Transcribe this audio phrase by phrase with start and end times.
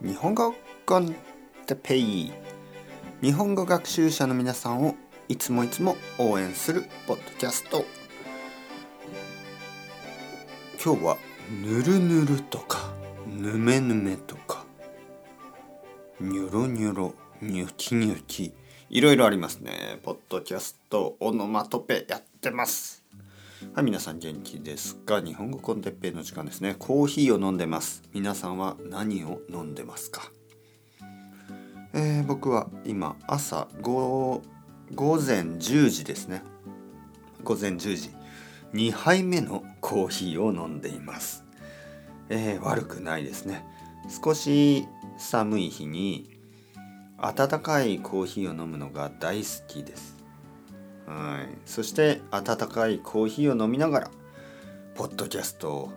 [0.00, 0.54] 日本語
[0.86, 1.12] コン
[1.66, 2.32] テペイ
[3.20, 4.94] 日本語学習者の皆さんを
[5.28, 7.84] いつもいつも応援するポッドキャスト。
[10.80, 11.16] 今日は
[11.64, 12.92] ぬるぬるとか
[13.26, 14.64] ぬめぬめとか
[16.20, 18.54] ニョロニョロニョキニョキ
[18.90, 19.98] いろいろありますね。
[20.04, 23.02] ポッドキャストオノマトペやってます。
[23.74, 25.20] はい、皆さん元気ですか？
[25.20, 26.76] 日本語コンテッペイの時間ですね。
[26.78, 28.04] コーヒーを飲んでます。
[28.14, 30.30] 皆さんは何を飲んでますか？
[31.92, 34.42] えー、僕は今朝午
[34.94, 36.44] 前10時ですね。
[37.42, 38.10] 午前10時。
[38.74, 41.42] 2杯目のコーヒーを飲んでいます。
[42.28, 43.64] えー、悪くないですね。
[44.24, 44.86] 少し
[45.16, 46.30] 寒い日に
[47.18, 50.16] 温かいコーヒーを飲むのが大好きです。
[51.08, 54.10] はい、そして温かいコーヒーを飲みながら
[54.94, 55.92] ポッドキャストを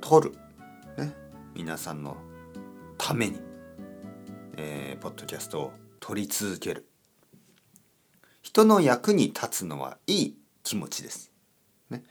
[0.00, 0.32] 撮る、
[0.96, 1.14] ね、
[1.54, 2.16] 皆さんの
[2.98, 3.38] ために、
[4.56, 6.86] えー、ポッドキャストを撮り続ける
[8.42, 11.30] 人の役に立つのはいい気持ちです。
[11.90, 12.02] ね、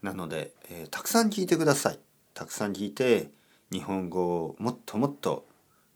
[0.00, 1.98] なので、えー、たくさん聞いてください。
[2.34, 3.30] たくさん聞いて
[3.72, 5.46] 日本語をもっともっと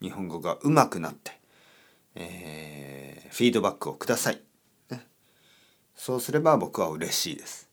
[0.03, 1.39] 日本語が上手くなって、
[2.17, 4.41] えー、フィードバックをください。
[5.95, 7.69] そうすれば僕は嬉しいです。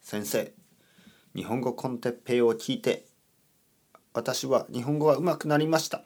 [0.00, 0.52] 先生、
[1.34, 3.06] 日本語コンテッペイを聞いて、
[4.12, 6.02] 私は日本語が上手くなりました。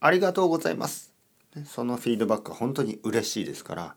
[0.00, 1.12] ありがとうございます。
[1.64, 3.96] そのフィードバックは本当に嬉しいですから、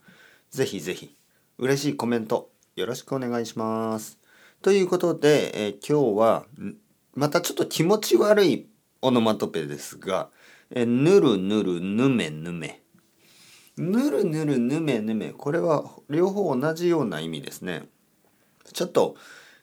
[0.51, 1.15] ぜひぜひ、
[1.57, 4.19] 嬉しいコメントよろしくお願いします。
[4.61, 6.45] ということで、えー、今日は、
[7.15, 8.67] またちょっと気持ち悪い
[9.01, 10.29] オノマトペですが、
[10.69, 12.81] えー、ぬるぬるぬめぬめ。
[13.77, 15.31] ぬるぬるぬめぬめ。
[15.31, 17.87] これは両方同じような意味ですね。
[18.73, 19.15] ちょっと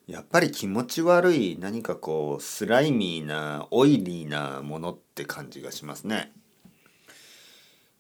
[0.06, 6.32] やっぱり気持ち悪い何かこうスライミーなオイリーなものって感じがしますね。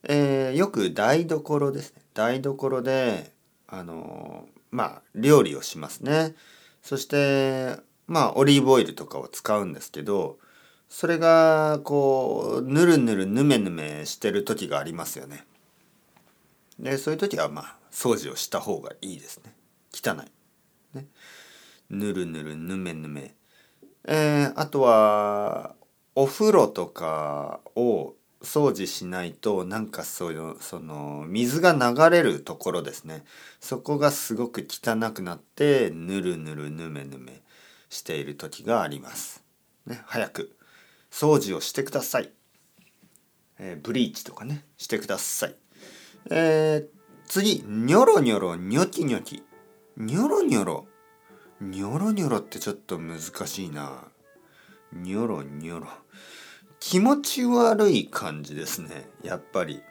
[0.04, 2.02] えー、よく台所ですね。
[2.12, 3.32] 台所で
[3.66, 6.34] あのまあ料理をしますね。
[6.82, 7.76] そして
[8.06, 10.38] まあオリーブオイルとかを使うんですけど
[10.88, 15.46] それがこうぬるぬるぬめぬめしてる時がありますよね。
[16.82, 19.54] でそういう時はまあ掃除をした方がいいですね。
[19.94, 21.06] 汚い、ね、
[21.88, 23.34] ぬるぬるぬめぬめ。
[24.04, 25.76] えー、あとは
[26.16, 33.24] お風呂とかを掃除しないとなんかそういうその水が流れるところですね。
[33.60, 37.42] そこがすごく汚くなってぬるぬるぬめぬめ
[37.88, 39.44] している時があります、
[39.86, 40.56] ね、早く
[41.12, 42.30] 掃除をしてください、
[43.58, 45.54] えー、ブリーチとかねしてください。
[46.30, 46.86] えー、
[47.26, 49.42] 次、ニョロニョロ、ニョキニョキ。
[49.96, 50.86] ニョロニョロ。
[51.60, 54.04] ニョロニョロってちょっと難しいな。
[54.92, 55.86] ニョロニョロ。
[56.80, 59.08] 気持ち悪い感じですね。
[59.22, 59.82] やっぱり。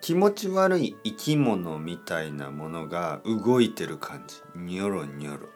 [0.00, 4.36] 気持ち悪い生き物みたいなものが動いてる感じ。
[4.54, 5.48] ニョロニョロ。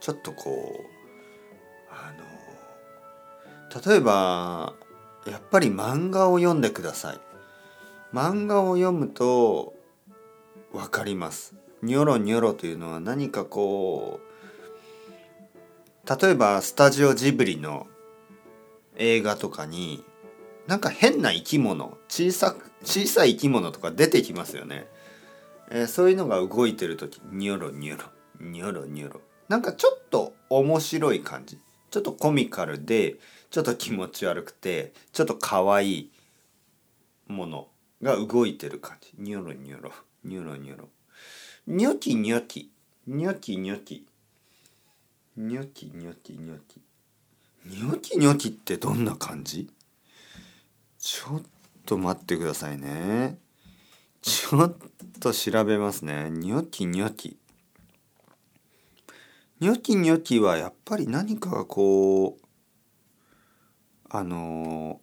[0.00, 0.98] ちょっとこう、
[1.90, 4.74] あの、例えば、
[5.26, 7.20] やっぱり漫画を読んでください。
[8.12, 9.74] 漫画を読むと
[10.72, 11.54] 分かります。
[11.82, 17.86] ニョロニョロというのは何かこう例えばスタジオジブリの
[18.96, 20.02] 映画とかに
[20.66, 24.86] なんか変な生き物小さく小さい生き物とか出てきますよね。
[25.70, 28.04] えー、そういうのが動いてる時ニョロニョロ
[28.40, 31.58] ニョロニョロなんかちょっと面白い感じ
[31.90, 33.16] ちょっとコミカルで
[33.50, 36.10] ちょっと気持ち悪くてちょっと可愛い
[37.26, 37.68] もの
[38.02, 39.12] が動いてる感じ。
[39.18, 39.92] ニョロニョロ、
[40.24, 40.88] ニョロニョロ。
[41.66, 42.70] ニョキニョキ、
[43.06, 44.06] ニョキニョキ。
[45.36, 46.80] ニョキニョキニョキ。
[47.66, 49.70] ニョキニョキってどんな感じ？
[50.98, 51.42] ちょっ
[51.84, 53.38] と待ってくださいね。
[54.22, 54.76] ちょっ
[55.20, 56.30] と調べますね。
[56.30, 57.36] ニョキニョキ。
[59.60, 62.44] ニョキニョキはやっぱり何かがこう、
[64.08, 65.00] あの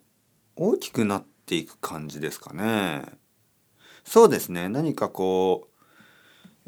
[0.56, 3.04] 大きくなってていく感じですかね。
[4.04, 4.68] そうですね。
[4.68, 5.76] 何かこう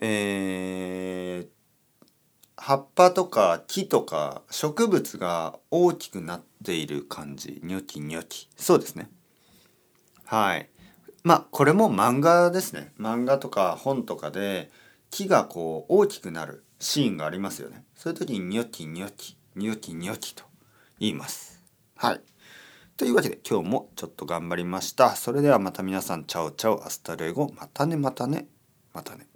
[0.01, 1.49] えー、
[2.57, 7.61] 葉っぱとか木とか植物が大きくなっている感じ。
[7.65, 8.49] ニョキニョキ。
[8.57, 9.11] そうですね。
[10.25, 10.69] はい。
[11.25, 12.93] まあこれも漫画ですね。
[12.99, 14.71] 漫画とか本とかで
[15.11, 17.85] 木がこう大きくなるシーンがありますよね。
[17.97, 20.45] そういう時にニョキニョキニョキニョキと
[21.01, 21.61] 言います。
[21.97, 22.21] はい。
[22.99, 25.15] というわけで今日もちょっと頑張りました。
[25.15, 28.49] それではまた皆さん、 ciao ciao、 hasta luego、またねまたね、
[28.93, 29.29] またね。